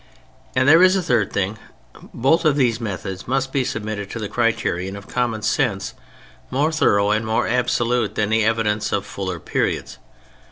And 0.55 0.67
there 0.67 0.81
is 0.81 0.95
a 0.95 1.03
third 1.03 1.31
thing: 1.31 1.59
both 2.11 2.43
of 2.43 2.55
these 2.55 2.81
methods 2.81 3.27
must 3.27 3.53
be 3.53 3.63
submitted 3.63 4.09
to 4.09 4.17
the 4.17 4.27
criterion 4.27 4.95
of 4.95 5.07
common 5.07 5.43
sense 5.43 5.93
more 6.49 6.71
thoroughly 6.71 7.17
and 7.17 7.23
more 7.27 7.45
absolutely 7.45 8.15
than 8.15 8.29
the 8.31 8.43
evidence 8.43 8.91
of 8.91 9.05
fuller 9.05 9.39
periods. 9.39 9.99